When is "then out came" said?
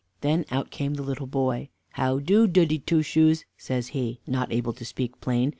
0.21-0.95